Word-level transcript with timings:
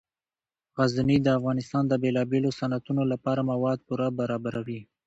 غزني 0.77 1.17
د 1.23 1.27
افغانستان 1.37 1.83
د 1.87 1.93
بیلابیلو 2.03 2.49
صنعتونو 2.59 3.01
لپاره 3.11 3.41
مواد 3.51 3.77
پوره 3.87 4.07
برابروي. 4.19 4.79